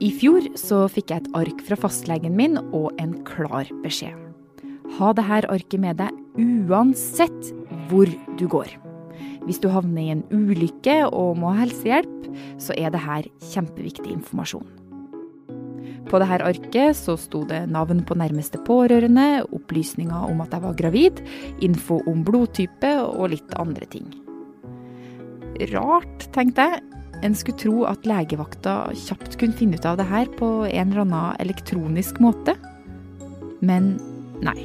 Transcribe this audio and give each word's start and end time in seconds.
I 0.00 0.08
fjor 0.16 0.46
så 0.56 0.86
fikk 0.88 1.10
jeg 1.12 1.20
et 1.20 1.34
ark 1.36 1.58
fra 1.66 1.76
fastlegen 1.76 2.32
min 2.32 2.56
og 2.72 2.88
en 3.02 3.18
klar 3.28 3.68
beskjed. 3.82 4.16
Ha 4.96 5.10
dette 5.12 5.50
arket 5.52 5.82
med 5.82 5.98
deg 6.00 6.14
uansett 6.40 7.50
hvor 7.90 8.08
du 8.40 8.46
går. 8.48 8.70
Hvis 9.44 9.60
du 9.60 9.68
havner 9.68 10.00
i 10.00 10.14
en 10.14 10.22
ulykke 10.32 11.02
og 11.10 11.36
må 11.42 11.52
ha 11.52 11.66
helsehjelp, 11.66 12.30
så 12.56 12.72
er 12.80 12.94
dette 12.94 13.28
kjempeviktig 13.52 14.08
informasjon. 14.14 14.64
På 16.08 16.18
dette 16.22 16.40
arket 16.48 16.96
så 16.96 17.18
sto 17.20 17.42
det 17.50 17.66
navn 17.68 18.00
på 18.00 18.16
nærmeste 18.16 18.62
pårørende, 18.64 19.44
opplysninger 19.52 20.30
om 20.32 20.40
at 20.40 20.56
jeg 20.56 20.64
var 20.64 20.78
gravid, 20.80 21.20
info 21.60 22.00
om 22.08 22.24
blodtype 22.24 22.94
og 23.04 23.34
litt 23.34 23.52
andre 23.60 23.84
ting. 23.92 24.08
Rart, 25.74 26.24
tenkte 26.32 26.70
jeg. 26.70 26.99
En 27.22 27.34
skulle 27.36 27.60
tro 27.60 27.84
at 27.84 28.06
legevakta 28.08 28.90
kjapt 28.96 29.36
kunne 29.40 29.56
finne 29.56 29.76
ut 29.76 29.86
av 29.88 29.98
det 30.00 30.08
her 30.08 30.28
på 30.38 30.48
en 30.64 30.92
eller 30.92 31.04
annen 31.04 31.40
elektronisk 31.42 32.20
måte. 32.22 32.56
Men 33.60 33.98
nei. 34.40 34.56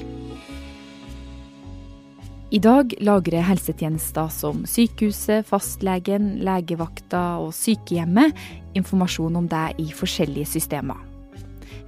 I 2.56 2.62
dag 2.64 2.94
lagrer 3.04 3.44
helsetjenester 3.44 4.30
som 4.32 4.62
sykehuset, 4.70 5.44
fastlegen, 5.50 6.38
legevakta 6.46 7.42
og 7.44 7.52
sykehjemmet 7.58 8.38
informasjon 8.80 9.36
om 9.42 9.50
deg 9.52 9.82
i 9.82 9.90
forskjellige 9.92 10.54
systemer. 10.54 11.02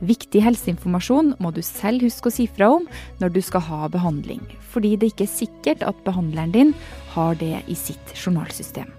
Viktig 0.03 0.43
helseinformasjon 0.43 1.37
må 1.41 1.53
du 1.55 1.63
selv 1.65 2.03
huske 2.05 2.29
å 2.29 2.35
si 2.35 2.45
fra 2.51 2.69
om 2.75 2.85
når 3.21 3.33
du 3.37 3.41
skal 3.41 3.63
ha 3.69 3.87
behandling, 3.93 4.43
fordi 4.73 4.97
det 4.99 5.13
ikke 5.13 5.25
er 5.25 5.35
sikkert 5.37 5.87
at 5.87 6.05
behandleren 6.05 6.53
din 6.53 6.75
har 7.15 7.39
det 7.39 7.63
i 7.65 7.77
sitt 7.77 8.13
journalsystem. 8.17 8.91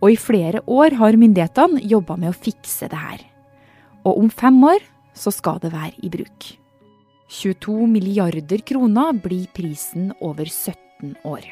Og 0.00 0.14
i 0.14 0.20
flere 0.20 0.62
år 0.66 0.96
har 1.00 1.18
myndighetene 1.20 1.82
jobba 1.84 2.16
med 2.20 2.32
å 2.32 2.36
fikse 2.36 2.88
det 2.90 3.00
her. 3.00 3.24
Og 4.04 4.22
om 4.22 4.30
fem 4.32 4.56
år 4.64 4.80
så 5.16 5.32
skal 5.34 5.60
det 5.60 5.74
være 5.74 5.92
i 6.00 6.10
bruk. 6.12 6.54
22 7.30 7.86
milliarder 7.86 8.64
kroner 8.66 9.12
blir 9.22 9.46
prisen 9.54 10.10
over 10.20 10.48
17 10.48 11.14
år. 11.24 11.44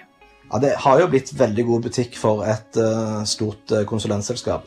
Ja, 0.51 0.59
Det 0.59 0.75
har 0.81 1.01
jo 1.01 1.11
blitt 1.13 1.31
veldig 1.37 1.65
god 1.69 1.87
butikk 1.87 2.17
for 2.17 2.43
et 2.49 2.81
uh, 2.81 3.23
stort 3.29 3.71
uh, 3.71 3.85
konsulentselskap. 3.85 4.67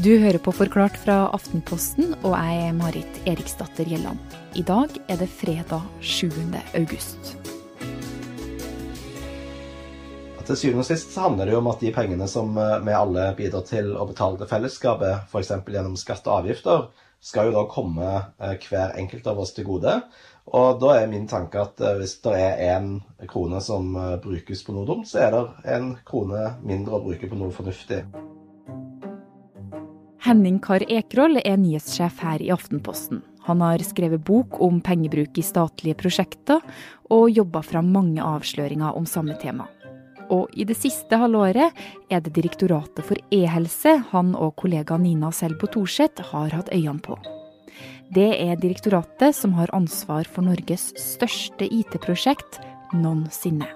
Du 0.00 0.12
hører 0.22 0.38
på 0.38 0.54
Forklart 0.54 0.96
fra 1.02 1.26
Aftenposten, 1.34 2.14
og 2.22 2.32
jeg 2.38 2.60
er 2.70 2.76
Marit 2.78 3.20
Eriksdatter 3.28 3.90
Gjelland. 3.90 4.22
I 4.56 4.62
dag 4.62 4.94
er 5.10 5.18
det 5.20 5.28
fredag 5.28 5.82
7. 6.00 6.30
august. 6.78 7.34
Til 10.48 10.56
syvende 10.56 10.82
og 10.82 10.88
sist 10.88 11.12
så 11.12 11.26
handler 11.26 11.46
det 11.46 11.52
jo 11.54 11.60
om 11.60 11.68
at 11.70 11.82
de 11.84 11.92
pengene 11.94 12.26
som 12.30 12.56
eh, 12.58 12.78
vi 12.86 12.96
alle 12.96 13.28
bidrar 13.38 13.64
til 13.68 13.92
å 13.92 14.06
betale 14.08 14.40
til 14.40 14.48
fellesskapet, 14.50 15.28
f.eks. 15.28 15.52
gjennom 15.68 15.98
skatt 16.00 16.26
og 16.26 16.40
avgifter, 16.40 16.86
skal 17.20 17.50
jo 17.50 17.56
da 17.58 17.66
komme 17.70 18.08
eh, 18.40 18.56
hver 18.64 18.96
enkelt 18.98 19.28
av 19.28 19.42
oss 19.44 19.52
til 19.56 19.68
gode. 19.68 19.98
Og 20.50 20.80
da 20.80 20.94
er 20.96 21.10
min 21.12 21.28
tanke 21.30 21.60
at 21.60 21.82
eh, 21.84 21.98
hvis 22.00 22.16
det 22.24 22.34
er 22.40 22.64
én 22.72 22.90
krone 23.28 23.60
som 23.62 23.92
brukes 24.24 24.64
på 24.64 24.74
noe 24.74 24.88
dumt, 24.88 25.10
så 25.10 25.26
er 25.26 25.36
det 25.36 25.44
en 25.76 25.92
krone 26.08 26.54
mindre 26.64 26.96
å 26.96 27.04
bruke 27.04 27.28
på 27.28 27.38
noe 27.38 27.52
fornuftig. 27.54 28.02
Henning 30.24 30.58
Kar 30.64 30.84
Ekroll 30.84 31.40
er 31.44 31.60
nyhetssjef 31.60 32.20
her 32.24 32.42
i 32.44 32.50
Aftenposten. 32.52 33.22
Han 33.46 33.62
har 33.64 33.82
skrevet 33.84 34.22
bok 34.24 34.58
om 34.62 34.82
pengebruk 34.84 35.38
i 35.40 35.44
statlige 35.44 35.96
prosjekter, 36.00 36.64
og 37.10 37.30
jobba 37.32 37.62
fram 37.66 37.88
mange 37.92 38.24
avsløringer 38.24 38.98
om 38.98 39.08
samme 39.08 39.38
tema. 39.40 39.68
Og 40.30 40.52
i 40.54 40.64
det 40.66 40.76
siste 40.78 41.18
halvåret 41.18 41.74
er 42.10 42.22
det 42.22 42.34
Direktoratet 42.36 43.02
for 43.06 43.18
e-helse 43.34 43.96
han 44.12 44.32
og 44.38 44.54
kollega 44.60 44.98
Nina 45.00 45.32
Selbo 45.34 45.66
Thorseth 45.70 46.30
har 46.30 46.54
hatt 46.54 46.70
øynene 46.74 47.02
på. 47.02 47.18
Det 48.10 48.30
er 48.42 48.58
direktoratet 48.58 49.36
som 49.38 49.52
har 49.54 49.70
ansvar 49.74 50.26
for 50.26 50.42
Norges 50.42 50.88
største 50.98 51.68
IT-prosjekt 51.70 52.58
noensinne. 52.94 53.68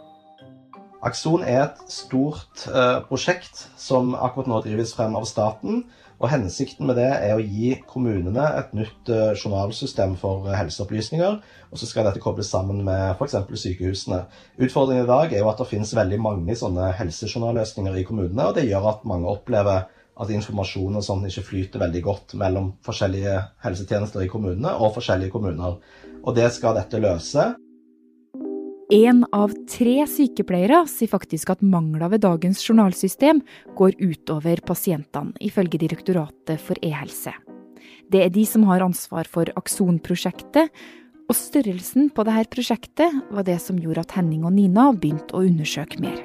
Akson 1.04 1.44
er 1.44 1.69
et 1.69 1.82
stort 1.93 2.64
uh, 2.66 3.04
prosjekt 3.06 3.66
som 3.78 4.14
akkurat 4.16 4.48
nå 4.50 4.62
drives 4.64 4.94
frem 4.97 5.14
av 5.14 5.28
staten 5.28 5.84
og 6.22 6.30
Hensikten 6.30 6.86
med 6.88 6.97
det 7.00 7.08
er 7.10 7.34
å 7.34 7.42
gi 7.42 7.72
kommunene 7.91 8.44
et 8.60 8.70
nytt 8.76 9.10
eh, 9.10 9.34
journalsystem 9.34 10.14
for 10.20 10.47
eh, 10.47 10.56
helseopplysninger. 10.56 11.41
Og 11.75 11.80
så 11.80 11.88
skal 11.91 12.06
dette 12.06 12.22
kobles 12.22 12.52
sammen 12.54 12.84
med 12.86 13.16
f.eks. 13.16 13.34
sykehusene. 13.64 14.20
Utfordringen 14.62 15.04
i 15.04 15.10
dag 15.10 15.34
er 15.34 15.42
jo 15.42 15.50
at 15.50 15.60
det 15.60 15.69
finnes 15.72 15.94
veldig 15.97 16.20
mange 16.22 16.56
sånne 16.58 16.92
helsejournalløsninger 17.00 17.98
i 17.98 18.06
kommunene. 18.06 18.47
Og 18.47 18.54
det 18.56 18.69
gjør 18.69 18.92
at 18.92 19.04
mange 19.10 19.30
opplever 19.32 19.88
at 20.14 20.30
informasjon 20.30 21.00
og 21.00 21.02
sånn 21.02 21.26
ikke 21.26 21.48
flyter 21.48 21.82
veldig 21.82 22.02
godt 22.06 22.36
mellom 22.38 22.70
forskjellige 22.86 23.34
helsetjenester 23.64 24.22
i 24.22 24.31
kommunene 24.31 24.76
og 24.78 24.94
forskjellige 24.94 25.34
kommuner. 25.34 25.81
Og 26.22 26.36
det 26.38 26.46
skal 26.54 26.78
dette 26.78 27.02
løse. 27.02 27.50
Én 28.93 29.22
av 29.33 29.49
tre 29.65 30.03
sykepleiere 30.05 30.83
sier 30.93 31.09
faktisk 31.09 31.55
at 31.55 31.62
mangler 31.65 32.11
ved 32.12 32.21
dagens 32.21 32.61
journalsystem 32.61 33.41
går 33.78 33.97
utover 33.97 34.61
pasientene, 34.61 35.33
ifølge 35.41 35.81
Direktoratet 35.81 36.61
for 36.61 36.77
e-helse. 36.84 37.33
Det 38.12 38.21
er 38.21 38.28
de 38.28 38.44
som 38.44 38.67
har 38.69 38.84
ansvar 38.84 39.25
for 39.25 39.49
Akson-prosjektet, 39.56 40.69
og 41.25 41.33
størrelsen 41.39 42.11
på 42.12 42.27
dette 42.28 42.53
prosjektet 42.53 43.25
var 43.33 43.49
det 43.49 43.56
som 43.65 43.81
gjorde 43.81 44.05
at 44.05 44.12
Henning 44.19 44.44
og 44.44 44.53
Nina 44.53 44.91
begynte 44.93 45.33
å 45.33 45.47
undersøke 45.49 46.05
mer. 46.05 46.21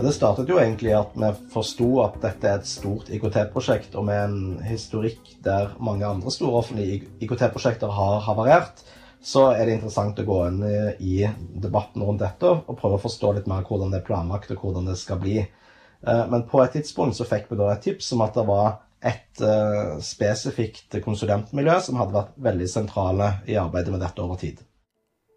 Det 0.00 0.16
startet 0.16 0.48
jo 0.48 0.56
egentlig 0.60 0.96
at 0.96 1.12
vi 1.12 1.28
forsto 1.52 1.92
at 2.08 2.16
dette 2.24 2.48
er 2.48 2.58
et 2.62 2.72
stort 2.72 3.12
IKT-prosjekt, 3.12 3.92
og 4.00 4.08
med 4.08 4.24
en 4.24 4.64
historikk 4.64 5.36
der 5.44 5.76
mange 5.76 6.08
andre 6.08 6.32
store 6.32 6.64
offentlige 6.64 7.02
IKT-prosjekter 7.20 7.92
har 7.92 8.24
havarert 8.24 8.86
så 9.24 9.46
er 9.54 9.64
det 9.64 9.78
interessant 9.78 10.18
å 10.20 10.26
gå 10.28 10.38
inn 10.50 10.62
i 11.00 11.22
debatten 11.64 12.04
rundt 12.04 12.20
dette 12.20 12.50
og 12.50 12.76
prøve 12.76 12.98
å 12.98 13.04
forstå 13.06 13.30
litt 13.38 13.46
mer 13.48 13.64
hvordan 13.64 13.94
det 13.94 14.02
er 14.02 14.08
planlagt 14.08 14.52
og 14.52 14.60
hvordan 14.60 14.90
det 14.90 14.98
skal 15.00 15.20
bli. 15.22 15.38
Eh, 16.06 16.24
men 16.28 16.44
på 16.48 16.60
et 16.62 16.76
tidspunkt 16.76 17.16
så 17.16 17.26
fikk 17.28 17.48
vi 17.50 17.60
da 17.60 17.70
et 17.72 17.84
tips 17.86 18.12
om 18.16 18.24
at 18.26 18.36
det 18.36 18.44
var 18.48 18.74
et 19.04 19.42
uh, 19.44 20.00
spesifikt 20.00 20.96
konsulentmiljø 21.04 21.74
som 21.84 21.98
hadde 22.00 22.16
vært 22.16 22.38
veldig 22.46 22.68
sentrale 22.72 23.26
i 23.52 23.58
arbeidet 23.60 23.92
med 23.92 24.00
dette 24.00 24.24
over 24.24 24.40
tid. 24.40 24.62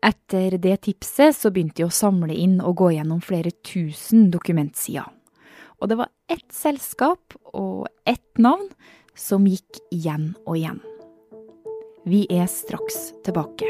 Etter 0.07 0.55
det 0.61 0.77
tipset 0.85 1.35
så 1.35 1.51
begynte 1.51 1.81
de 1.81 1.87
å 1.89 1.91
samle 1.91 2.31
inn 2.31 2.61
og 2.61 2.77
gå 2.79 2.93
gjennom 2.95 3.19
flere 3.19 3.51
tusen 3.67 4.29
dokumentsider. 4.31 5.09
Og 5.81 5.91
det 5.91 5.99
var 5.99 6.13
ett 6.31 6.47
selskap 6.55 7.35
og 7.51 7.89
ett 8.07 8.39
navn 8.39 8.69
som 9.17 9.49
gikk 9.49 9.81
igjen 9.91 10.31
og 10.45 10.55
igjen. 10.61 10.79
Vi 12.07 12.21
er 12.31 12.45
straks 12.47 13.09
tilbake. 13.25 13.67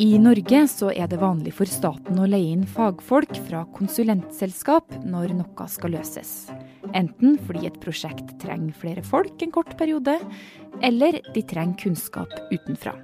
I 0.00 0.16
Norge 0.18 0.62
så 0.72 0.88
er 0.94 1.10
det 1.12 1.18
vanlig 1.20 1.52
for 1.58 1.68
staten 1.68 2.16
å 2.16 2.28
leie 2.28 2.54
inn 2.54 2.64
fagfolk 2.64 3.36
fra 3.44 3.66
konsulentselskap 3.76 4.96
når 5.04 5.34
noe 5.36 5.66
skal 5.68 5.92
løses. 5.98 6.30
Enten 6.96 7.36
fordi 7.44 7.68
et 7.68 7.76
prosjekt 7.82 8.32
trenger 8.40 8.72
flere 8.80 9.04
folk 9.04 9.44
en 9.44 9.52
kort 9.52 9.76
periode, 9.76 10.16
eller 10.80 11.20
de 11.34 11.44
trenger 11.44 11.76
kunnskap 11.84 12.32
utenfra. 12.54 12.96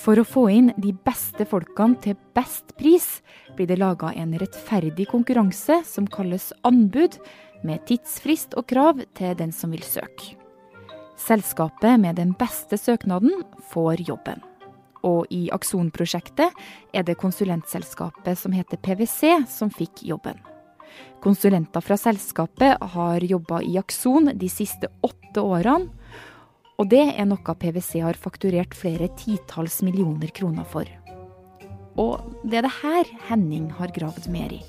For 0.00 0.16
å 0.16 0.24
få 0.24 0.46
inn 0.48 0.70
de 0.80 0.94
beste 1.04 1.44
folkene 1.48 1.98
til 2.00 2.16
best 2.36 2.72
pris, 2.80 3.20
blir 3.56 3.68
det 3.68 3.76
laga 3.80 4.14
en 4.16 4.32
rettferdig 4.40 5.10
konkurranse 5.10 5.82
som 5.84 6.08
kalles 6.08 6.50
anbud, 6.64 7.18
med 7.60 7.82
tidsfrist 7.84 8.54
og 8.56 8.70
krav 8.72 9.02
til 9.18 9.34
den 9.36 9.50
som 9.52 9.74
vil 9.74 9.82
søke. 9.84 10.32
Selskapet 11.20 12.00
med 12.00 12.16
den 12.16 12.32
beste 12.32 12.78
søknaden 12.80 13.42
får 13.68 14.00
jobben. 14.08 14.40
Og 15.04 15.28
i 15.28 15.50
Akson-prosjektet 15.52 16.56
er 16.96 17.04
det 17.04 17.18
konsulentselskapet 17.20 18.40
som 18.40 18.56
heter 18.56 18.80
PwC 18.80 19.44
som 19.48 19.68
fikk 19.68 20.00
jobben. 20.08 20.40
Konsulenter 21.20 21.84
fra 21.84 22.00
selskapet 22.00 22.80
har 22.94 23.20
jobba 23.20 23.60
i 23.60 23.76
Akson 23.76 24.32
de 24.32 24.48
siste 24.48 24.88
åtte 25.04 25.44
årene, 25.44 25.92
og 26.80 26.88
det 26.88 27.02
er 27.12 27.26
noe 27.28 27.54
PwC 27.60 28.00
har 28.00 28.16
fakturert 28.16 28.72
flere 28.76 29.10
titalls 29.20 29.82
millioner 29.84 30.32
kroner 30.32 30.64
for. 30.64 30.88
Og 32.00 32.22
det 32.40 32.62
er 32.62 32.64
det 32.64 32.78
her 32.80 33.10
Henning 33.28 33.66
har 33.76 33.92
gravd 33.92 34.30
mer 34.32 34.54
i. 34.56 34.62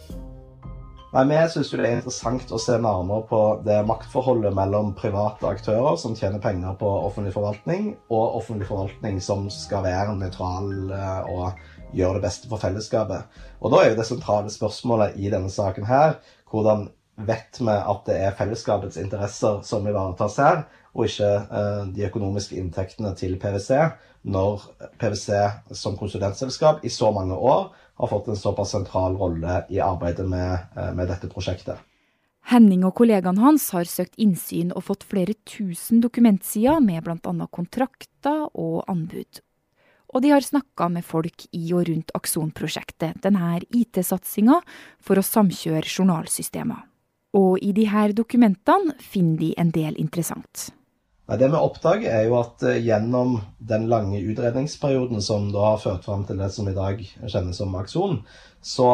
Nei, 1.12 1.24
Vi 1.28 1.40
syns 1.52 1.72
det 1.72 1.80
er 1.84 1.98
interessant 1.98 2.52
å 2.52 2.60
se 2.60 2.78
nærmere 2.80 3.26
på 3.28 3.40
det 3.64 3.82
maktforholdet 3.88 4.56
mellom 4.56 4.94
private 4.96 5.48
aktører 5.48 5.98
som 6.00 6.16
tjener 6.16 6.40
penger 6.44 6.76
på 6.80 6.88
offentlig 6.88 7.34
forvaltning, 7.36 7.94
og 8.12 8.38
offentlig 8.40 8.68
forvaltning 8.68 9.20
som 9.24 9.50
skal 9.52 9.84
være 9.88 10.16
nøytral 10.20 10.72
eh, 10.96 11.32
og 11.32 11.96
gjøre 11.96 12.20
det 12.20 12.26
beste 12.28 12.52
for 12.52 12.64
fellesskapet. 12.64 13.28
Og 13.60 13.72
Da 13.72 13.82
er 13.82 13.92
jo 13.92 14.00
det 14.00 14.08
sentrale 14.08 14.52
spørsmålet 14.52 15.20
i 15.20 15.32
denne 15.32 15.52
saken 15.52 15.88
her 15.88 16.20
hvordan 16.52 16.90
vet 17.28 17.60
vi 17.60 17.76
at 17.76 18.06
det 18.08 18.18
er 18.18 18.36
fellesskapets 18.36 19.00
interesser 19.00 19.60
som 19.68 19.88
ivaretas 19.88 20.40
her, 20.40 20.64
og 20.94 21.08
ikke 21.08 21.30
eh, 21.42 21.84
de 21.96 22.08
økonomiske 22.08 22.58
inntektene 22.60 23.14
til 23.20 23.38
PwC 23.40 23.78
når 24.22 24.66
PwC 25.02 25.38
som 25.78 25.96
konsulentselskap 25.98 26.84
i 26.86 26.92
så 26.94 27.12
mange 27.16 27.38
år 27.38 27.70
har 28.02 28.10
fått 28.10 28.28
en 28.32 28.40
såpass 28.40 28.74
sentral 28.76 29.16
rolle 29.18 29.62
i 29.70 29.80
arbeidet 29.82 30.28
med, 30.28 30.68
eh, 30.76 30.92
med 30.94 31.10
dette 31.10 31.30
prosjektet. 31.32 31.80
Henning 32.50 32.84
og 32.88 32.96
kollegaene 32.98 33.42
hans 33.44 33.70
har 33.76 33.86
søkt 33.86 34.18
innsyn 34.18 34.74
og 34.74 34.88
fått 34.88 35.06
flere 35.08 35.36
tusen 35.46 36.02
dokumentsider 36.02 36.82
med 36.82 37.06
bl.a. 37.06 37.48
kontrakter 37.54 38.48
og 38.58 38.84
anbud. 38.90 39.42
Og 40.12 40.26
de 40.26 40.34
har 40.34 40.44
snakka 40.44 40.90
med 40.92 41.06
folk 41.08 41.46
i 41.56 41.72
og 41.72 41.86
rundt 41.88 42.12
Akson-prosjektet, 42.18 43.22
denne 43.24 43.62
IT-satsinga 43.70 44.60
for 45.00 45.22
å 45.22 45.24
samkjøre 45.24 45.88
journalsystemer. 45.88 46.84
Og 47.38 47.62
i 47.64 47.72
her 47.88 48.12
dokumentene 48.12 48.98
finner 49.00 49.40
de 49.40 49.54
en 49.62 49.72
del 49.72 49.96
interessant. 50.02 50.72
Det 51.40 51.48
vi 51.48 51.56
oppdager, 51.56 52.10
er 52.12 52.26
jo 52.28 52.34
at 52.42 52.64
eh, 52.68 52.82
gjennom 52.84 53.38
den 53.64 53.86
lange 53.92 54.20
utredningsperioden 54.20 55.22
som 55.24 55.48
da 55.54 55.70
har 55.70 55.78
ført 55.80 56.04
fram 56.04 56.26
til 56.28 56.42
det 56.42 56.50
som 56.52 56.68
i 56.68 56.76
dag 56.76 57.00
kjennes 57.22 57.62
som 57.62 57.78
Akson, 57.80 58.18
så 58.62 58.88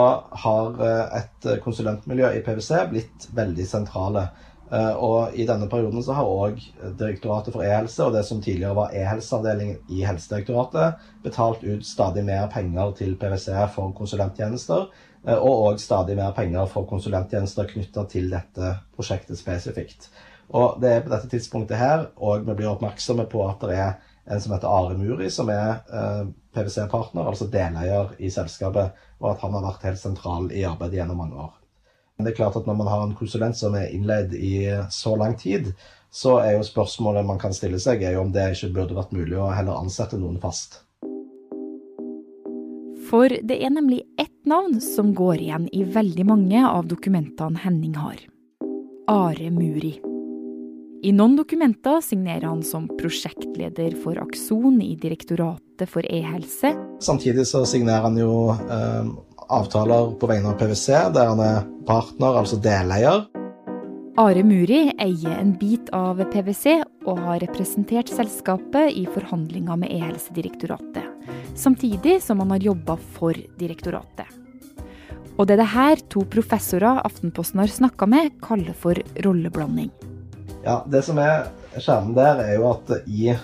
har 0.44 0.78
eh, 0.86 1.24
et 1.24 1.48
konsulentmiljø 1.64 2.30
i 2.38 2.44
PwC 2.46 2.84
blitt 2.92 3.26
veldig 3.34 3.66
sentrale. 3.66 4.28
Eh, 4.70 4.94
og 5.02 5.34
i 5.34 5.48
denne 5.50 5.66
perioden 5.72 6.06
så 6.06 6.20
har 6.20 6.30
òg 6.30 6.62
Direktoratet 7.00 7.56
for 7.56 7.66
e-helse 7.66 8.06
og 8.06 8.14
det 8.14 8.24
som 8.30 8.44
tidligere 8.44 8.78
var 8.84 8.94
e-helseavdelingen 8.94 9.90
i 9.98 10.06
Helsedirektoratet, 10.06 11.02
betalt 11.26 11.66
ut 11.66 11.90
stadig 11.90 12.28
mer 12.28 12.46
penger 12.54 12.94
til 13.02 13.18
PwC 13.18 13.50
for 13.74 13.98
konsulenttjenester, 13.98 14.90
og 15.28 15.66
òg 15.72 15.82
stadig 15.82 16.14
mer 16.16 16.38
penger 16.38 16.70
for 16.70 16.86
konsulenttjenester 16.88 17.66
knytta 17.74 18.06
til 18.12 18.30
dette 18.32 18.76
prosjektet 18.96 19.42
spesifikt. 19.42 20.12
Og 20.56 20.80
det 20.82 20.92
er 20.92 21.02
på 21.04 21.12
dette 21.12 21.30
tidspunktet 21.32 21.80
her, 21.80 22.08
og 22.16 22.46
vi 22.48 22.56
blir 22.56 22.72
oppmerksomme 22.72 23.28
på 23.28 23.44
at 23.50 23.64
det 23.68 23.76
er 23.76 23.98
en 24.28 24.42
som 24.44 24.54
heter 24.56 24.72
Are 24.72 24.96
Muri, 24.98 25.30
som 25.32 25.50
er 25.52 25.80
eh, 25.92 26.24
PwC-partner, 26.56 27.28
altså 27.28 27.48
deleier 27.52 28.14
i 28.20 28.32
selskapet, 28.32 28.96
og 29.20 29.30
at 29.34 29.44
han 29.44 29.56
har 29.56 29.66
vært 29.66 29.86
helt 29.88 30.02
sentral 30.02 30.50
i 30.52 30.66
arbeidet 30.68 31.02
gjennom 31.02 31.20
mange 31.24 31.40
år. 31.48 31.54
Men 32.18 32.26
det 32.26 32.34
er 32.34 32.40
klart 32.40 32.56
at 32.58 32.66
Når 32.66 32.74
man 32.74 32.88
har 32.88 33.04
en 33.04 33.16
konsulent 33.16 33.58
som 33.58 33.76
er 33.78 33.92
innleid 33.94 34.34
i 34.34 34.66
så 34.90 35.16
lang 35.16 35.38
tid, 35.38 35.74
så 36.10 36.40
er 36.42 36.56
jo 36.56 36.66
spørsmålet 36.66 37.28
man 37.28 37.40
kan 37.40 37.54
stille 37.54 37.80
seg, 37.80 38.02
er 38.02 38.16
jo 38.16 38.24
om 38.26 38.34
det 38.34 38.50
ikke 38.56 38.74
burde 38.74 38.98
vært 38.98 39.14
mulig 39.14 39.38
å 39.38 39.52
heller 39.54 39.78
ansette 39.78 40.18
noen 40.18 40.40
fast. 40.42 40.82
For 43.08 43.30
det 43.30 43.60
er 43.64 43.72
nemlig 43.72 44.02
ett 44.20 44.34
navn 44.50 44.82
som 44.84 45.14
går 45.16 45.46
igjen 45.46 45.70
i 45.72 45.86
veldig 45.88 46.26
mange 46.28 46.66
av 46.68 46.90
dokumentene 46.90 47.64
Henning 47.64 47.96
har. 47.96 48.20
Are 49.08 49.52
Muri. 49.54 50.07
I 51.06 51.12
noen 51.14 51.36
dokumenter 51.38 52.02
signerer 52.02 52.48
han 52.48 52.64
som 52.66 52.88
prosjektleder 52.98 53.94
for 54.02 54.18
Akson 54.18 54.80
i 54.82 54.96
Direktoratet 54.98 55.90
for 55.90 56.06
e-helse. 56.10 56.72
Samtidig 57.00 57.46
så 57.46 57.62
signerer 57.70 58.08
han 58.08 58.18
jo 58.18 58.50
eh, 58.50 59.12
avtaler 59.54 60.16
på 60.18 60.30
vegne 60.32 60.56
av 60.56 60.58
PwC, 60.58 60.88
der 61.14 61.30
han 61.30 61.44
er 61.44 61.68
partner, 61.86 62.40
altså 62.42 62.58
deleier. 62.58 63.28
Are 64.18 64.42
Muri 64.42 64.88
eier 64.98 65.38
en 65.38 65.54
bit 65.60 65.92
av 65.94 66.18
PwC 66.34 66.80
og 67.06 67.22
har 67.28 67.44
representert 67.46 68.10
selskapet 68.10 68.98
i 68.98 69.06
forhandlinger 69.14 69.78
med 69.78 69.94
e-helsedirektoratet, 69.94 71.30
samtidig 71.54 72.18
som 72.26 72.42
han 72.42 72.58
har 72.58 72.72
jobba 72.72 72.98
for 73.20 73.38
direktoratet. 73.62 74.26
Og 75.38 75.46
det 75.46 75.60
er 75.60 75.62
det 75.62 75.72
her 75.78 76.06
to 76.10 76.26
professorer 76.26 77.06
Aftenposten 77.06 77.62
har 77.62 77.70
snakka 77.70 78.10
med, 78.10 78.34
kaller 78.42 78.74
for 78.74 78.98
rolleblanding. 79.22 79.94
Ja, 80.64 80.84
Det 80.88 81.04
som 81.06 81.20
er 81.22 81.48
kjernen 81.78 82.16
der, 82.16 82.42
er 82.44 82.56
jo 82.58 82.72
at 82.72 82.92
i 83.08 83.36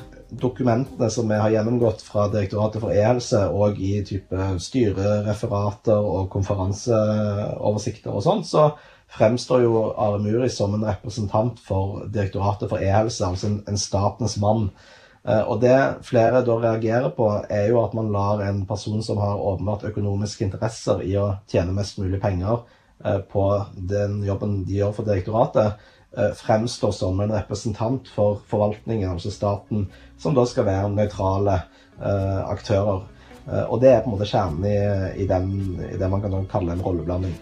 dokumentene 0.41 1.09
som 1.13 1.29
vi 1.29 1.37
har 1.37 1.51
gjennomgått 1.53 2.01
fra 2.01 2.27
Direktoratet 2.31 2.81
for 2.81 2.93
e-helse, 2.93 3.43
og 3.53 3.77
i 3.77 4.01
type 4.07 4.47
styrereferater 4.59 5.99
og 5.99 6.31
konferanseoversikter 6.33 8.11
og 8.13 8.25
sånn, 8.25 8.43
så 8.47 8.71
fremstår 9.13 9.63
jo 9.65 9.85
Are 9.91 10.19
Muri 10.21 10.49
som 10.49 10.73
en 10.73 10.87
representant 10.89 11.61
for 11.61 12.07
Direktoratet 12.09 12.71
for 12.71 12.81
e-helse, 12.81 13.25
altså 13.27 13.51
en, 13.51 13.61
en 13.69 13.79
statens 13.79 14.39
mann. 14.41 14.69
Eh, 15.23 15.41
og 15.41 15.61
det 15.63 15.77
flere 16.03 16.43
da 16.43 16.59
reagerer 16.59 17.13
på, 17.15 17.29
er 17.47 17.69
jo 17.71 17.83
at 17.83 17.93
man 17.95 18.11
lar 18.11 18.43
en 18.43 18.63
person 18.67 19.03
som 19.05 19.21
har 19.21 19.39
åpenbart 19.39 19.85
økonomiske 19.91 20.49
interesser 20.49 21.03
i 21.05 21.15
å 21.19 21.29
tjene 21.51 21.75
mest 21.75 22.01
mulig 22.01 22.19
penger 22.23 22.65
eh, 23.05 23.21
på 23.31 23.45
den 23.77 24.23
jobben 24.27 24.63
de 24.67 24.81
gjør 24.81 24.97
for 24.97 25.07
direktoratet, 25.07 25.77
fremstår 26.37 26.91
som 26.93 27.19
en 27.23 27.31
representant 27.33 28.07
for 28.07 28.41
forvaltningen, 28.49 29.09
altså 29.09 29.31
staten, 29.33 29.87
som 30.17 30.35
da 30.37 30.45
skal 30.45 30.67
være 30.67 30.91
nøytrale 30.93 31.55
uh, 31.97 32.41
aktører. 32.51 33.07
Uh, 33.47 33.63
og 33.63 33.79
det 33.81 33.89
er 33.91 34.03
på 34.03 34.11
en 34.11 34.15
måte 34.17 34.29
kjernen 34.29 34.67
i, 34.69 34.75
i, 35.23 35.27
den, 35.29 35.49
i 35.89 35.97
det 35.97 36.09
man 36.11 36.21
kan 36.21 36.45
kalle 36.51 36.75
en 36.75 36.85
rolleblanding. 36.85 37.33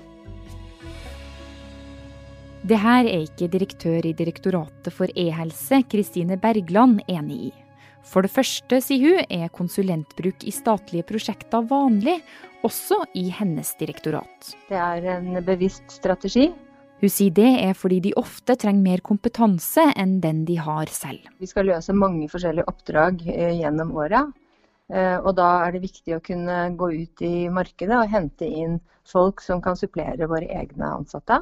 Det 2.61 2.77
her 2.77 3.07
er 3.09 3.25
ikke 3.25 3.49
direktør 3.49 4.05
i 4.05 4.13
Direktoratet 4.13 4.93
for 4.93 5.09
e-helse, 5.17 5.81
Kristine 5.89 6.37
Bergland, 6.37 7.01
enig 7.09 7.39
i. 7.49 7.53
For 8.05 8.25
det 8.25 8.31
første, 8.33 8.77
sier 8.85 9.01
hun, 9.01 9.25
er 9.33 9.53
konsulentbruk 9.53 10.45
i 10.45 10.53
statlige 10.53 11.05
prosjekter 11.09 11.65
vanlig, 11.69 12.19
også 12.65 12.99
i 13.17 13.27
hennes 13.33 13.73
direktorat. 13.79 14.51
Det 14.69 14.77
er 14.77 15.07
en 15.17 15.39
bevisst 15.45 15.97
strategi 15.97 16.51
hun 17.01 17.09
sier 17.09 17.33
det 17.33 17.49
er 17.63 17.73
fordi 17.77 17.97
de 18.05 18.13
ofte 18.19 18.55
trenger 18.61 18.85
mer 18.85 19.01
kompetanse 19.05 19.87
enn 19.97 20.19
den 20.21 20.43
de 20.45 20.59
har 20.61 20.91
selv. 20.93 21.25
Vi 21.41 21.49
skal 21.49 21.65
løse 21.71 21.95
mange 21.97 22.27
forskjellige 22.29 22.69
oppdrag 22.69 23.23
eh, 23.25 23.55
gjennom 23.57 23.95
året. 23.97 24.29
Eh, 24.91 25.17
og 25.17 25.33
da 25.39 25.49
er 25.65 25.73
det 25.73 25.85
viktig 25.87 26.17
å 26.17 26.21
kunne 26.23 26.59
gå 26.77 26.91
ut 26.93 27.25
i 27.25 27.49
markedet 27.49 27.97
og 27.97 28.11
hente 28.11 28.45
inn 28.45 28.77
folk 29.07 29.41
som 29.41 29.63
kan 29.65 29.79
supplere 29.79 30.29
våre 30.29 30.49
egne 30.61 30.93
ansatte. 30.99 31.41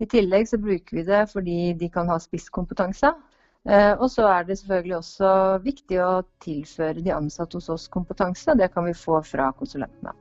I 0.00 0.08
tillegg 0.08 0.48
så 0.48 0.60
bruker 0.60 0.98
vi 0.98 1.06
det 1.06 1.24
fordi 1.32 1.60
de 1.76 1.88
kan 1.92 2.08
ha 2.12 2.16
spisskompetanse. 2.20 3.12
Eh, 3.66 3.92
og 3.98 4.08
så 4.12 4.28
er 4.30 4.46
det 4.46 4.60
selvfølgelig 4.60 5.00
også 5.00 5.30
viktig 5.64 5.98
å 6.04 6.12
tilføre 6.44 7.02
de 7.02 7.12
ansatte 7.12 7.58
hos 7.58 7.68
oss 7.74 7.88
kompetanse. 7.92 8.54
Det 8.56 8.70
kan 8.72 8.86
vi 8.86 8.94
få 8.96 9.20
fra 9.26 9.50
konsulentene. 9.58 10.14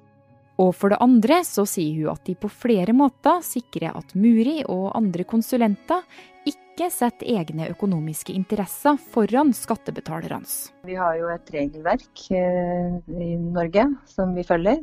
Og 0.61 0.71
for 0.75 0.93
det 0.93 1.01
andre 1.03 1.41
så 1.43 1.65
sier 1.67 2.05
hun 2.05 2.13
at 2.13 2.23
de 2.27 2.35
på 2.39 2.47
flere 2.51 2.93
måter 2.95 3.41
sikrer 3.43 3.95
at 3.97 4.15
Muri 4.15 4.61
og 4.63 4.93
andre 4.95 5.25
konsulenter 5.27 6.05
ikke 6.47 6.87
setter 6.91 7.27
egne 7.39 7.69
økonomiske 7.71 8.33
interesser 8.35 8.97
foran 9.11 9.53
skattebetalernes. 9.55 10.71
Vi 10.87 10.95
har 10.99 11.15
jo 11.19 11.29
et 11.33 11.51
regelverk 11.53 12.25
eh, 12.35 12.99
i 13.09 13.35
Norge 13.39 13.87
som 14.11 14.35
vi 14.35 14.43
følger. 14.47 14.79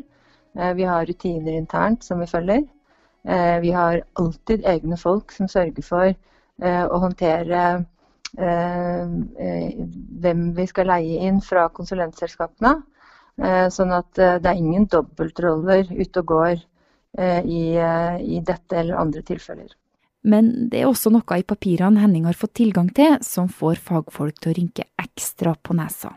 Eh, 0.59 0.73
vi 0.77 0.85
har 0.89 1.07
rutiner 1.09 1.57
internt 1.57 2.05
som 2.05 2.21
vi 2.21 2.29
følger. 2.29 2.65
Eh, 3.25 3.61
vi 3.65 3.71
har 3.77 4.03
alltid 4.21 4.67
egne 4.69 4.97
folk 5.01 5.33
som 5.33 5.49
sørger 5.49 5.83
for 5.87 6.15
å 6.63 6.99
håndtere 7.03 7.61
hvem 10.23 10.43
vi 10.55 10.67
skal 10.69 10.87
leie 10.87 11.25
inn 11.27 11.41
fra 11.43 11.65
konsulentselskapene. 11.75 12.77
Eh, 13.41 13.69
sånn 13.73 13.93
at 13.97 14.19
eh, 14.21 14.37
det 14.43 14.51
er 14.51 14.59
ingen 14.61 14.89
dobbeltroller 14.93 15.89
ute 15.89 16.21
og 16.21 16.27
går 16.29 16.57
eh, 17.19 17.41
i, 17.49 17.63
i 18.37 18.41
dette 18.45 18.77
eller 18.77 19.01
andre 19.01 19.23
tilfeller. 19.25 19.71
Men 20.23 20.53
det 20.71 20.83
er 20.83 20.91
også 20.91 21.11
noe 21.11 21.39
i 21.41 21.47
papirene 21.47 22.03
Henning 22.03 22.29
har 22.29 22.39
fått 22.39 22.55
tilgang 22.61 22.93
til 22.95 23.17
som 23.27 23.49
får 23.51 23.81
fagfolk 23.83 24.37
til 24.39 24.53
å 24.53 24.59
rynke 24.59 24.87
ekstra 25.01 25.57
på 25.57 25.75
nesa. 25.79 26.13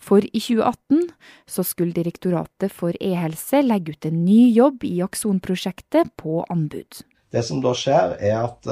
For 0.00 0.22
i 0.24 0.40
2018 0.40 1.02
så 1.50 1.64
skulle 1.66 1.96
Direktoratet 1.96 2.72
for 2.72 2.96
e-helse 3.00 3.60
legge 3.64 3.96
ut 3.96 4.08
en 4.08 4.22
ny 4.24 4.52
jobb 4.54 4.84
i 4.86 5.00
Akson-prosjektet 5.04 6.14
på 6.20 6.44
anbud. 6.52 7.02
Det 7.32 7.42
som 7.44 7.60
da 7.64 7.72
skjer, 7.76 8.14
er 8.24 8.36
at, 8.38 8.68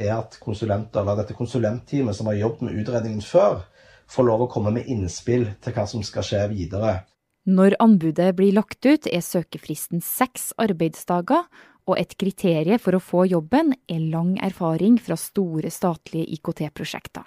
er 0.00 0.12
at 0.14 0.36
konsulenter, 0.40 1.02
eller 1.02 1.20
dette 1.20 1.36
konsulentteamet 1.36 2.16
som 2.16 2.28
har 2.30 2.38
jobbet 2.38 2.68
med 2.68 2.80
utredningen 2.80 3.24
før, 3.24 3.64
få 4.08 4.24
lov 4.26 4.44
å 4.44 4.50
komme 4.50 4.72
med 4.74 4.88
innspill 4.90 5.46
til 5.62 5.76
hva 5.76 5.86
som 5.88 6.04
skal 6.06 6.26
skje 6.26 6.42
videre. 6.52 7.02
Når 7.48 7.78
anbudet 7.80 8.34
blir 8.36 8.52
lagt 8.56 8.84
ut, 8.84 9.06
er 9.08 9.24
søkefristen 9.24 10.02
seks 10.04 10.52
arbeidsdager, 10.60 11.46
og 11.88 11.96
et 11.96 12.12
kriterium 12.20 12.80
for 12.82 12.98
å 12.98 13.00
få 13.00 13.24
jobben 13.30 13.72
er 13.88 14.02
lang 14.12 14.34
erfaring 14.44 14.98
fra 15.00 15.16
store 15.16 15.70
statlige 15.72 16.28
IKT-prosjekter. 16.36 17.24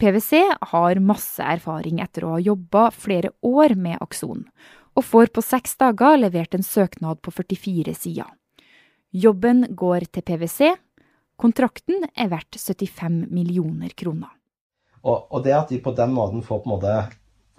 PwC 0.00 0.40
har 0.70 1.02
masse 1.04 1.44
erfaring 1.44 2.00
etter 2.00 2.24
å 2.24 2.34
ha 2.38 2.40
jobba 2.40 2.86
flere 2.96 3.34
år 3.44 3.76
med 3.76 4.00
Akson, 4.00 4.46
og 4.96 5.04
får 5.04 5.28
på 5.36 5.44
seks 5.44 5.76
dager 5.76 6.16
levert 6.16 6.56
en 6.56 6.64
søknad 6.64 7.20
på 7.20 7.34
44 7.36 7.92
sider. 7.98 8.30
Jobben 9.12 9.66
går 9.76 10.08
til 10.08 10.24
PwC. 10.24 10.72
Kontrakten 11.36 12.08
er 12.14 12.32
verdt 12.32 12.56
75 12.56 13.26
millioner 13.28 13.92
kroner. 13.92 14.32
Og, 15.00 15.26
og, 15.30 15.42
det 15.44 15.56
at 15.56 15.72
de 15.72 15.80
på 15.80 15.94
den 15.96 16.12
måten 16.12 16.44
får 16.44 16.62
på 16.62 16.68
en 16.68 16.74
måte 16.76 16.94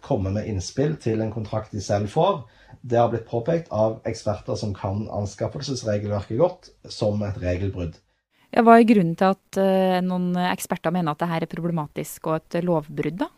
komme 0.02 0.34
med 0.34 0.48
innspill 0.50 0.96
til 1.02 1.22
en 1.22 1.34
kontrakt 1.34 1.74
de 1.74 1.82
selv 1.82 2.10
får, 2.14 2.44
det 2.82 2.98
har 2.98 3.10
blitt 3.12 3.28
påpekt 3.30 3.70
av 3.74 4.00
eksperter 4.10 4.58
som 4.58 4.74
kan 4.74 5.04
anskaffelsesregelverket 5.14 6.40
godt, 6.42 6.72
som 6.90 7.22
et 7.26 7.38
regelbrudd. 7.42 8.00
Ja, 8.52 8.64
hva 8.66 8.80
er 8.80 8.88
grunnen 8.88 9.14
til 9.16 9.32
at 9.32 9.60
uh, 9.62 10.00
noen 10.04 10.34
eksperter 10.50 10.94
mener 10.94 11.14
at 11.14 11.22
dette 11.22 11.38
er 11.46 11.52
problematisk 11.52 12.28
og 12.28 12.40
et 12.42 12.66
lovbrudd, 12.66 13.22
da? 13.22 13.30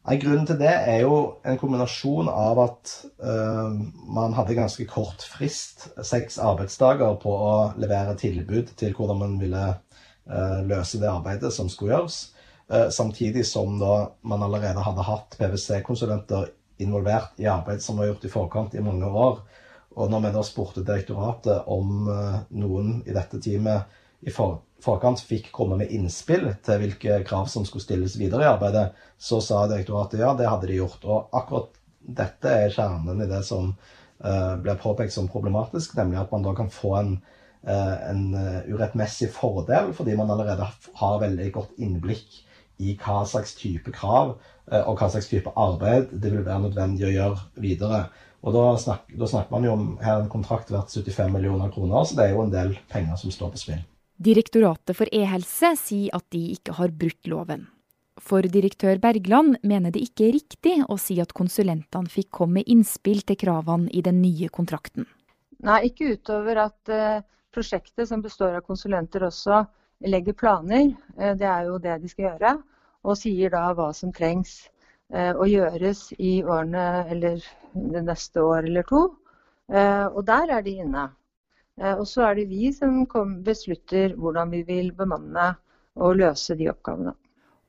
Grunnen 0.00 0.46
til 0.48 0.56
det 0.58 0.72
er 0.72 1.02
jo 1.04 1.16
en 1.46 1.58
kombinasjon 1.60 2.28
av 2.32 2.58
at 2.64 2.92
uh, 3.22 3.70
man 4.10 4.34
hadde 4.34 4.56
ganske 4.56 4.86
kort 4.90 5.22
frist, 5.28 5.90
seks 6.02 6.40
arbeidsdager, 6.42 7.14
på 7.20 7.30
å 7.30 7.54
levere 7.80 8.16
tilbud 8.18 8.72
til 8.80 8.96
hvordan 8.96 9.20
man 9.20 9.38
ville 9.40 9.64
uh, 9.70 10.60
løse 10.66 11.00
det 11.00 11.10
arbeidet 11.10 11.52
som 11.54 11.68
skulle 11.70 11.94
gjøres. 11.94 12.20
Uh, 12.70 12.88
samtidig 12.94 13.46
som 13.46 13.78
da 13.80 14.12
man 14.22 14.42
allerede 14.46 14.82
hadde 14.86 15.02
hatt 15.02 15.34
PwC-konsulenter 15.40 16.52
involvert 16.80 17.40
i 17.42 17.48
arbeid 17.50 17.82
som 17.82 17.98
var 17.98 18.06
gjort 18.06 18.24
i 18.24 18.32
forkant 18.32 18.74
i 18.74 18.84
mange 18.84 19.06
år. 19.06 19.40
Og 19.98 20.10
når 20.10 20.22
vi 20.26 20.34
da 20.36 20.42
spurte 20.46 20.84
direktoratet 20.86 21.66
om 21.68 22.06
noen 22.54 22.92
i 23.02 23.12
dette 23.12 23.40
teamet 23.42 23.98
i 24.22 24.30
for, 24.32 24.60
forkant 24.80 25.20
fikk 25.20 25.50
komme 25.52 25.76
med 25.80 25.90
innspill 25.92 26.46
til 26.64 26.80
hvilke 26.80 27.18
krav 27.26 27.50
som 27.52 27.66
skulle 27.68 27.84
stilles 27.84 28.14
videre 28.20 28.46
i 28.46 28.50
arbeidet, 28.52 28.86
så 29.18 29.40
sa 29.44 29.64
direktoratet 29.68 30.22
ja, 30.22 30.30
det 30.38 30.48
hadde 30.48 30.70
de 30.70 30.78
gjort. 30.78 31.04
Og 31.04 31.34
akkurat 31.36 31.74
dette 32.00 32.54
er 32.64 32.72
kjernen 32.72 33.24
i 33.24 33.28
det 33.28 33.42
som 33.48 33.74
ble 34.20 34.58
blir 34.60 34.76
påpekt 34.80 35.14
som 35.14 35.28
problematisk, 35.32 35.94
nemlig 35.96 36.20
at 36.20 36.32
man 36.32 36.44
da 36.44 36.52
kan 36.56 36.68
få 36.72 36.94
en, 36.98 37.14
en 37.64 38.24
urettmessig 38.68 39.30
fordel 39.32 39.94
fordi 39.96 40.16
man 40.16 40.32
allerede 40.32 40.66
har 41.00 41.20
veldig 41.22 41.46
godt 41.54 41.80
innblikk 41.80 42.42
i 42.80 42.96
hva 42.98 43.20
slags 43.28 43.52
type 43.58 43.92
krav 43.94 44.34
og 44.70 44.98
hva 44.98 45.08
slags 45.10 45.28
type 45.30 45.50
arbeid 45.58 46.12
det 46.12 46.30
vil 46.32 46.44
være 46.46 46.64
nødvendig 46.68 47.08
å 47.08 47.14
gjøre 47.14 47.62
videre. 47.62 48.02
Og 48.40 48.54
da, 48.56 48.64
snak, 48.80 49.08
da 49.20 49.28
snakker 49.28 49.52
man 49.52 49.66
jo 49.66 49.72
om 49.74 49.88
her 50.00 50.22
en 50.22 50.30
kontrakt 50.32 50.70
verdt 50.72 50.94
75 50.94 51.32
millioner 51.34 51.72
kroner, 51.74 52.06
så 52.06 52.16
det 52.16 52.28
er 52.28 52.36
jo 52.36 52.44
en 52.46 52.54
del 52.54 52.76
penger 52.92 53.18
som 53.20 53.34
står 53.34 53.52
på 53.52 53.60
spill. 53.64 53.82
Direktoratet 54.20 54.96
for 54.96 55.10
e-helse 55.16 55.74
sier 55.80 56.16
at 56.16 56.26
de 56.32 56.42
ikke 56.54 56.76
har 56.78 56.92
brutt 56.92 57.28
loven. 57.30 57.66
For 58.20 58.44
direktør 58.44 58.98
Bergland 59.00 59.56
mener 59.64 59.92
det 59.92 60.02
ikke 60.04 60.26
er 60.26 60.36
riktig 60.36 60.74
å 60.92 60.98
si 61.00 61.16
at 61.22 61.32
konsulentene 61.36 62.12
fikk 62.12 62.28
komme 62.40 62.60
med 62.60 62.68
innspill 62.72 63.22
til 63.24 63.38
kravene 63.40 63.88
i 63.96 64.02
den 64.04 64.20
nye 64.20 64.50
kontrakten. 64.52 65.08
Nei, 65.64 65.86
ikke 65.88 66.14
utover 66.16 66.60
at 66.66 66.92
uh, 66.92 67.24
prosjektet, 67.52 68.06
som 68.08 68.20
består 68.24 68.58
av 68.58 68.64
konsulenter, 68.64 69.24
også 69.28 69.62
legger 70.06 70.36
planer. 70.36 70.92
Uh, 71.18 71.32
det 71.38 71.48
er 71.48 71.68
jo 71.68 71.78
det 71.78 72.00
de 72.02 72.10
skal 72.12 72.30
gjøre. 72.30 72.56
Og 73.04 73.16
sier 73.16 73.52
da 73.52 73.70
hva 73.72 73.92
som 73.96 74.12
trengs 74.12 74.68
å 75.10 75.42
gjøres 75.48 76.12
i 76.22 76.36
årene 76.46 76.82
eller 77.10 77.40
det 77.72 78.02
neste 78.06 78.44
år 78.46 78.68
eller 78.68 78.84
to. 78.86 79.00
Og 79.66 80.20
der 80.28 80.52
er 80.54 80.62
de 80.62 80.74
inne. 80.84 81.06
Eh, 81.80 81.96
og 81.96 82.06
så 82.08 82.26
er 82.28 82.38
det 82.38 82.48
vi 82.50 82.70
som 82.76 83.02
beslutter 83.44 84.14
hvordan 84.18 84.52
vi 84.52 84.62
vil 84.68 84.92
bemanne 84.96 85.54
og 86.00 86.18
løse 86.20 86.56
de 86.58 86.68
oppgavene. 86.72 87.14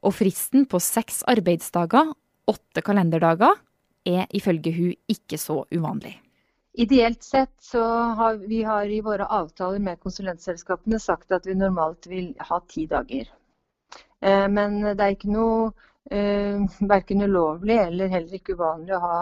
Og 0.01 0.15
fristen 0.17 0.65
på 0.65 0.81
seks 0.81 1.21
arbeidsdager, 1.29 2.11
åtte 2.49 2.83
kalenderdager, 2.83 3.55
er 4.05 4.25
ifølge 4.33 4.73
hun 4.73 4.95
ikke 5.11 5.37
så 5.37 5.61
uvanlig. 5.71 6.15
Ideelt 6.73 7.23
sett 7.23 7.53
så 7.59 7.83
har 8.19 8.35
vi 8.47 8.63
har 8.63 8.85
i 8.85 9.01
våre 9.03 9.25
avtaler 9.25 9.79
med 9.83 9.99
konsulentselskapene 9.99 10.99
sagt 10.99 11.31
at 11.35 11.47
vi 11.47 11.55
normalt 11.55 12.07
vil 12.07 12.31
ha 12.39 12.61
ti 12.67 12.85
dager. 12.87 13.27
Eh, 14.21 14.47
men 14.47 14.79
det 14.85 15.03
er 15.03 15.15
ikke 15.17 15.33
noe 15.33 15.71
eh, 16.11 16.61
verken 16.93 17.25
ulovlig 17.27 17.75
eller 17.87 18.13
heller 18.13 18.39
ikke 18.39 18.55
uvanlig 18.55 18.95
å 18.95 19.03
ha 19.03 19.17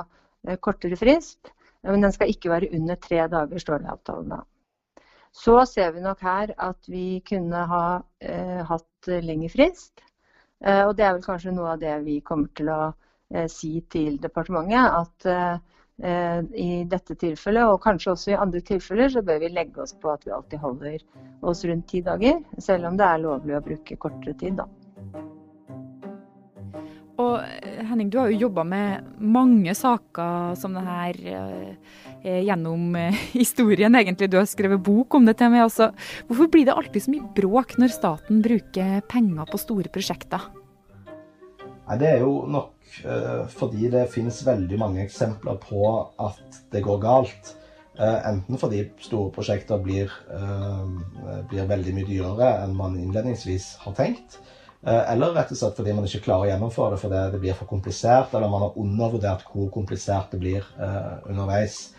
kortere 0.61 0.95
frist. 0.99 1.51
Men 1.81 2.03
den 2.03 2.13
skal 2.13 2.29
ikke 2.31 2.51
være 2.51 2.69
under 2.75 2.99
tre 2.99 3.25
dager, 3.31 3.59
står 3.59 3.81
det 3.81 3.89
i 3.89 3.93
avtalen 3.95 4.33
da. 4.35 4.43
Så 5.31 5.65
ser 5.69 5.91
vi 5.95 6.01
nok 6.03 6.21
her 6.25 6.53
at 6.57 6.87
vi 6.89 7.21
kunne 7.25 7.65
ha 7.71 7.83
eh, 8.19 8.61
hatt 8.65 9.09
lengre 9.23 9.51
frist. 9.53 10.03
Eh, 10.65 10.83
og 10.87 10.95
det 10.97 11.05
er 11.05 11.13
vel 11.15 11.25
kanskje 11.25 11.53
noe 11.55 11.75
av 11.75 11.83
det 11.83 11.93
vi 12.03 12.19
kommer 12.25 12.49
til 12.57 12.71
å 12.73 12.79
eh, 12.89 13.47
si 13.51 13.79
til 13.93 14.17
departementet. 14.21 14.97
At 15.03 15.29
eh, 15.29 15.78
i 15.99 16.85
dette 16.87 17.15
tilfellet, 17.19 17.67
og 17.67 17.81
kanskje 17.83 18.13
også 18.13 18.31
i 18.31 18.37
andre 18.39 18.61
tilfeller, 18.63 19.09
så 19.11 19.23
bør 19.25 19.41
vi 19.43 19.49
legge 19.51 19.83
oss 19.83 19.91
på 19.99 20.13
at 20.13 20.23
vi 20.23 20.31
alltid 20.31 20.61
holder 20.63 21.01
oss 21.43 21.65
rundt 21.67 21.89
ti 21.91 21.99
dager. 22.05 22.39
Selv 22.63 22.87
om 22.87 22.99
det 22.99 23.07
er 23.07 23.25
lovlig 23.25 23.57
å 23.57 23.63
bruke 23.65 23.99
kortere 23.99 24.37
tid, 24.39 24.61
da. 24.61 24.67
Og 27.19 27.41
eh, 27.43 27.81
Henning, 27.89 28.09
du 28.11 28.19
har 28.21 28.29
jo 28.31 28.45
jobba 28.45 28.63
med 28.67 29.09
mange 29.19 29.73
saker 29.75 30.55
som 30.59 30.75
det 30.77 30.85
her 30.85 31.19
eh, 31.33 32.39
gjennom 32.47 32.95
eh, 32.95 33.25
historien, 33.39 33.95
egentlig. 33.99 34.31
Du 34.31 34.39
har 34.39 34.47
skrevet 34.49 34.83
bok 34.85 35.19
om 35.19 35.27
det 35.27 35.35
til 35.39 35.51
meg 35.53 35.65
også. 35.67 35.91
Hvorfor 36.29 36.51
blir 36.53 36.69
det 36.69 36.77
alltid 36.77 37.05
så 37.05 37.15
mye 37.15 37.33
bråk 37.35 37.75
når 37.81 37.95
staten 37.95 38.43
bruker 38.45 39.03
penger 39.11 39.51
på 39.51 39.61
store 39.61 39.91
prosjekter? 39.91 40.47
Nei, 41.89 41.97
Det 41.97 42.09
er 42.09 42.19
jo 42.21 42.45
nok 42.45 42.91
eh, 43.03 43.47
fordi 43.49 43.89
det 43.89 44.09
finnes 44.13 44.43
veldig 44.45 44.77
mange 44.81 45.01
eksempler 45.03 45.57
på 45.63 45.89
at 46.21 46.61
det 46.71 46.83
går 46.85 47.01
galt. 47.01 47.55
Eh, 47.99 48.19
enten 48.29 48.61
fordi 48.61 48.83
store 49.01 49.33
prosjekter 49.35 49.81
blir, 49.83 50.13
eh, 50.31 51.43
blir 51.49 51.67
veldig 51.67 51.97
mye 51.97 52.07
dyrere 52.07 52.53
enn 52.63 52.77
man 52.77 52.97
innledningsvis 52.99 53.73
har 53.83 53.97
tenkt 53.97 54.39
Eh, 54.87 55.11
eller 55.11 55.33
rett 55.35 55.49
og 55.51 55.59
slett 55.59 55.75
fordi 55.75 55.93
man 55.95 56.05
ikke 56.07 56.21
klarer 56.23 56.45
å 56.45 56.51
gjennomføre 56.53 56.93
det 56.93 56.99
fordi 57.01 57.23
det 57.33 57.39
blir 57.43 57.55
for 57.57 57.67
komplisert, 57.67 58.33
eller 58.33 58.51
man 58.51 58.63
har 58.63 58.77
undervurdert 58.79 59.49
hvor 59.51 59.67
komplisert 59.73 60.31
det 60.31 60.39
blir 60.39 60.69
uh, 60.79 61.19
underveis. 61.27 61.89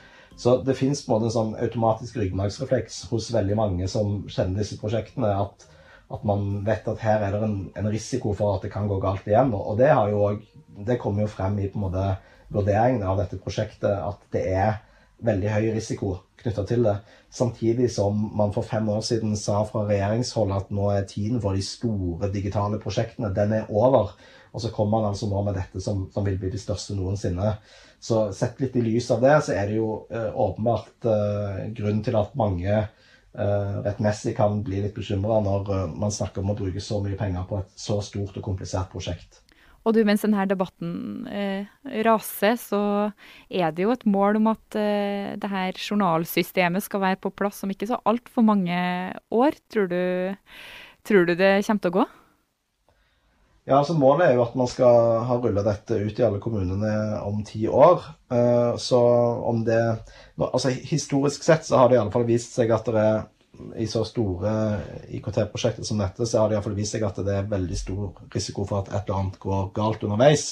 Så 0.40 0.56
det 0.64 0.78
fins 0.78 1.02
en 1.04 1.26
sånn 1.34 1.52
automatisk 1.60 2.16
ryggmargsrefleks 2.16 3.02
hos 3.10 3.28
veldig 3.34 3.58
mange 3.58 3.88
som 3.92 4.22
kjenner 4.32 4.62
disse 4.62 4.78
prosjektene, 4.80 5.34
at, 5.42 5.66
at 6.10 6.24
man 6.26 6.64
vet 6.66 6.88
at 6.90 7.02
her 7.04 7.22
er 7.22 7.34
det 7.34 7.42
en, 7.46 7.58
en, 7.78 7.90
risiko 7.90 8.32
for 8.34 8.56
at 8.56 8.64
det 8.66 8.72
kan 8.72 8.88
gå 8.90 8.98
galt 9.02 9.28
igjen. 9.28 9.52
Og 9.54 9.78
det, 9.78 9.92
også, 9.94 10.40
det 10.86 10.98
kommer 10.98 11.24
jo 11.24 11.30
frem 11.30 11.58
i 11.60 11.68
på 11.70 11.78
en 11.78 11.86
måte 11.86 12.06
vurderingen 12.50 13.06
av 13.06 13.20
dette 13.20 13.38
prosjektet, 13.38 13.94
at 13.94 14.24
det 14.34 14.42
er 14.50 14.80
veldig 15.22 15.52
høy 15.54 15.70
risiko 15.76 16.16
knytta 16.40 16.64
til 16.66 16.84
det. 16.86 16.96
Samtidig 17.30 17.90
som 17.92 18.16
man 18.36 18.52
for 18.54 18.66
fem 18.66 18.88
år 18.90 19.02
siden 19.06 19.36
sa 19.38 19.60
fra 19.68 19.84
regjeringshold 19.86 20.54
at 20.56 20.72
nå 20.74 20.88
er 20.94 21.06
tiden 21.08 21.40
for 21.42 21.54
de 21.54 21.62
store 21.64 22.30
digitale 22.32 22.80
prosjektene 22.82 23.32
den 23.36 23.54
er 23.60 23.70
over. 23.70 24.14
Og 24.50 24.64
så 24.64 24.72
kommer 24.74 24.98
man 24.98 25.12
altså 25.12 25.28
nå 25.30 25.44
med 25.46 25.54
dette 25.60 25.82
som, 25.84 26.08
som 26.10 26.26
vil 26.26 26.40
bli 26.40 26.50
de 26.50 26.58
største 26.58 26.96
noensinne. 26.98 27.54
Så 28.02 28.30
sett 28.34 28.58
litt 28.62 28.74
i 28.80 28.82
lys 28.82 29.10
av 29.14 29.20
det, 29.22 29.36
så 29.46 29.54
er 29.54 29.68
det 29.68 29.76
jo 29.76 29.90
eh, 30.10 30.30
åpenbart 30.32 31.06
eh, 31.06 31.60
grunn 31.76 32.00
til 32.02 32.16
at 32.18 32.34
mange 32.40 32.80
rettmessig 33.30 34.32
kan 34.34 34.56
bli 34.66 34.80
litt 34.82 34.96
bekymra 34.96 35.36
når 35.44 35.68
man 35.94 36.10
snakker 36.10 36.42
om 36.42 36.50
å 36.50 36.56
bruke 36.58 36.82
så 36.82 36.98
mye 37.04 37.18
penger 37.18 37.44
på 37.46 37.60
et 37.60 37.76
så 37.78 38.00
stort 38.02 38.34
og 38.40 38.42
komplisert 38.42 38.90
prosjekt. 38.90 39.38
Og 39.88 39.96
du, 39.96 40.02
mens 40.04 40.20
denne 40.26 40.44
debatten 40.48 41.28
eh, 41.32 41.68
raser, 42.04 42.58
så 42.60 42.82
er 43.48 43.72
det 43.72 43.86
jo 43.86 43.94
et 43.94 44.04
mål 44.04 44.36
om 44.42 44.50
at 44.52 44.76
eh, 44.76 45.32
det 45.40 45.48
her 45.48 45.72
journalsystemet 45.80 46.84
skal 46.84 47.00
være 47.06 47.20
på 47.24 47.32
plass 47.32 47.62
om 47.64 47.72
ikke 47.72 47.88
så 47.88 48.00
altfor 48.08 48.44
mange 48.44 48.76
år. 49.32 49.56
Tror 49.72 49.88
du, 49.88 50.02
tror 51.08 51.30
du 51.30 51.32
det 51.32 51.54
kommer 51.64 51.86
til 51.86 51.94
å 51.94 51.98
gå? 52.02 52.06
Ja, 53.70 53.76
altså 53.78 53.94
Målet 53.94 54.24
er 54.26 54.32
jo 54.34 54.42
at 54.42 54.56
man 54.58 54.66
skal 54.66 55.20
ha 55.28 55.36
rulla 55.38 55.62
dette 55.62 56.00
ut 56.02 56.16
i 56.18 56.24
alle 56.26 56.40
kommunene 56.42 57.20
om 57.22 57.36
ti 57.46 57.68
år. 57.70 58.02
Eh, 58.34 58.72
så 58.82 58.98
om 59.46 59.60
det 59.62 59.78
altså 60.34 60.72
Historisk 60.74 61.46
sett 61.46 61.68
så 61.68 61.78
har 61.78 61.86
det 61.86 61.94
i 61.94 62.00
alle 62.00 62.10
fall 62.10 62.26
vist 62.26 62.56
seg 62.58 62.74
at 62.74 62.90
det 62.90 63.04
er 63.04 63.22
i 63.78 63.86
så 63.86 64.02
store 64.08 64.56
IKT-prosjekter 65.14 65.86
som 65.86 66.02
dette, 66.02 66.26
så 66.26 66.40
har 66.40 66.50
det 66.50 66.58
iallfall 66.58 66.74
vist 66.74 66.96
seg 66.96 67.06
at 67.06 67.22
det 67.22 67.36
er 67.36 67.46
veldig 67.54 67.78
stor 67.78 68.20
risiko 68.34 68.66
for 68.66 68.82
at 68.82 68.90
et 68.90 69.04
eller 69.04 69.20
annet 69.20 69.38
går 69.46 69.72
galt 69.78 70.02
underveis. 70.08 70.48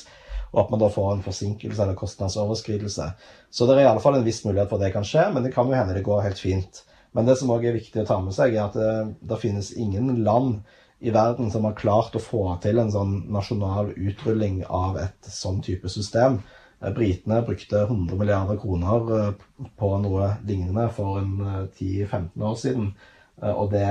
Og 0.52 0.62
at 0.62 0.70
man 0.70 0.87
da 0.87 0.94
får 0.94 1.12
en 1.16 1.26
forsinkelse 1.26 1.82
eller 1.82 1.98
kostnadsoverskridelse. 1.98 3.12
Så 3.50 3.66
det 3.66 3.80
er 3.80 3.88
i 3.88 3.92
alle 3.96 4.04
fall 4.04 4.20
en 4.20 4.26
viss 4.30 4.44
mulighet 4.46 4.70
for 4.70 4.78
at 4.78 4.87
det 4.87 4.94
kan 4.94 5.10
skje, 5.10 5.26
men 5.34 5.42
det 5.42 5.56
kan 5.58 5.66
jo 5.66 5.75
hende 5.75 5.98
det 5.98 6.06
går 6.06 6.22
helt 6.28 6.46
fint. 6.46 6.84
Men 7.18 7.26
det 7.26 7.40
som 7.40 7.50
òg 7.50 7.66
er 7.66 7.80
viktig 7.80 8.04
å 8.04 8.06
ta 8.06 8.22
med 8.22 8.37
seg, 8.37 8.54
er 8.54 8.68
at 8.68 8.78
det, 8.78 8.92
eh, 9.00 9.16
det 9.26 9.42
finnes 9.42 9.75
ingen 9.75 10.20
land 10.22 10.60
i 11.00 11.10
verden 11.14 11.50
som 11.50 11.64
har 11.68 11.76
klart 11.78 12.16
å 12.18 12.22
få 12.22 12.56
til 12.62 12.78
en 12.82 12.90
sånn 12.92 13.20
nasjonal 13.30 13.92
utrulling 13.94 14.64
av 14.66 14.98
et 15.00 15.28
sånn 15.30 15.62
type 15.62 15.88
system. 15.92 16.40
Eh, 16.80 16.92
britene 16.94 17.42
brukte 17.46 17.78
100 17.84 18.16
milliarder 18.18 18.56
kroner 18.60 19.12
eh, 19.18 19.32
på 19.78 19.98
noe 20.02 20.32
lignende 20.46 20.88
for 20.94 21.18
en 21.20 21.32
10-15 21.78 22.14
eh, 22.14 22.48
år 22.50 22.56
siden. 22.58 22.92
Og, 23.38 23.70
det, 23.70 23.86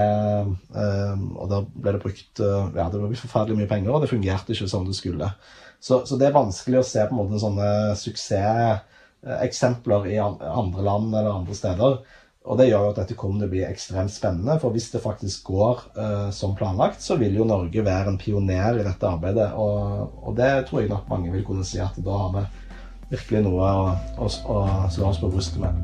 og 0.75 1.47
da 1.47 1.61
ble 1.63 1.95
det 1.95 2.03
brukt 2.03 2.35
ja, 2.43 2.91
det 2.91 2.99
ble 2.99 3.15
forferdelig 3.15 3.55
mye 3.61 3.69
penger, 3.69 3.95
og 3.95 4.01
det 4.03 4.11
fungerte 4.11 4.51
ikke 4.51 4.67
som 4.67 4.83
det 4.83 4.91
skulle. 4.97 5.23
Så, 5.79 6.03
så 6.03 6.19
det 6.19 6.27
er 6.27 6.35
vanskelig 6.35 6.81
å 6.81 6.89
se 6.89 6.99
på 7.07 7.15
en 7.15 7.21
måte 7.21 7.39
sånne 7.39 7.95
suksesseksempler 7.95 10.11
i 10.11 10.19
andre 10.19 10.83
land 10.83 11.15
eller 11.15 11.31
andre 11.31 11.55
steder. 11.55 12.03
Og 12.48 12.56
det 12.56 12.70
gjør 12.70 12.86
jo 12.86 12.92
at 12.94 13.00
dette 13.01 13.16
kommer 13.20 13.42
til 13.42 13.50
å 13.50 13.51
bli 13.51 13.63
ekstremt 13.68 14.13
spennende. 14.13 14.56
For 14.62 14.72
hvis 14.72 14.88
det 14.94 15.04
faktisk 15.04 15.50
går 15.51 15.82
uh, 15.98 16.30
som 16.32 16.56
planlagt, 16.56 17.04
så 17.04 17.20
vil 17.20 17.36
jo 17.36 17.48
Norge 17.48 17.84
være 17.84 18.13
en 18.13 18.22
pioner 18.22 18.80
i 18.80 18.88
dette 18.88 19.10
arbeidet. 19.10 19.50
Og, 19.60 20.16
og 20.24 20.38
det 20.39 20.54
tror 20.70 20.82
jeg 20.82 20.94
nok 20.94 21.12
mange 21.12 21.34
vil 21.36 21.44
kunne 21.48 21.68
si 21.68 21.82
at 21.84 22.00
da 22.00 22.22
har 22.24 22.34
vi 22.38 22.48
virkelig 23.12 23.44
noe 23.50 23.68
å, 23.68 23.94
å, 24.24 24.32
å 24.32 24.63
slå 24.92 25.12
oss 25.12 25.20
på 25.20 25.32
brystet 25.32 25.60
med. 25.63 25.75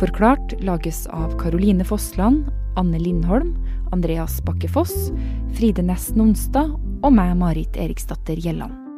Forklart 0.00 0.54
lages 0.64 1.02
av 1.12 1.34
Karoline 1.40 1.84
Fossland, 1.84 2.46
Anne 2.80 2.96
Lindholm, 3.00 3.52
Andreas 3.92 4.38
Bakke 4.44 4.68
Foss, 4.70 5.10
Fride 5.56 5.82
Næss 5.86 6.14
Nonstad 6.16 6.76
og 7.02 7.12
meg, 7.14 7.34
Marit 7.40 7.76
Eriksdatter 7.80 8.38
Gjelland. 8.38 8.89